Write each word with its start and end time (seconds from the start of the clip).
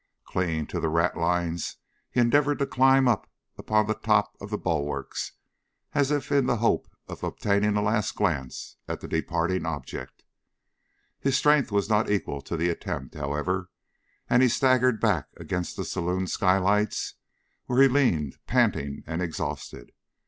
Clinging 0.25 0.65
to 0.65 0.79
the 0.79 0.87
ratlines 0.89 1.75
he 2.09 2.19
endeavoured 2.19 2.57
to 2.57 2.65
climb 2.65 3.07
up 3.07 3.29
upon 3.55 3.85
the 3.85 3.93
top 3.93 4.35
of 4.41 4.49
the 4.49 4.57
bulwarks 4.57 5.33
as 5.93 6.09
if 6.09 6.31
in 6.31 6.47
the 6.47 6.57
hope 6.57 6.87
of 7.07 7.21
obtaining 7.23 7.77
a 7.77 7.83
last 7.83 8.15
glance 8.15 8.77
at 8.87 9.01
the 9.01 9.07
departing 9.07 9.63
object. 9.63 10.23
His 11.19 11.37
strength 11.37 11.71
was 11.71 11.87
not 11.87 12.09
equal 12.09 12.41
to 12.41 12.57
the 12.57 12.69
attempt, 12.69 13.13
however, 13.13 13.69
and 14.27 14.41
he 14.41 14.49
staggered 14.49 14.99
back 14.99 15.27
against 15.37 15.77
the 15.77 15.85
saloon 15.85 16.25
skylights, 16.25 17.13
where 17.67 17.79
he 17.83 17.87
leaned 17.87 18.39
panting 18.47 19.03
and 19.05 19.21
exhausted. 19.21 19.91